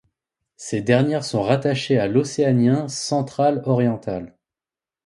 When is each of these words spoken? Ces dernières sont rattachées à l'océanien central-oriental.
Ces 0.55 0.81
dernières 0.81 1.23
sont 1.23 1.43
rattachées 1.43 1.99
à 1.99 2.07
l'océanien 2.07 2.87
central-oriental. 2.87 4.35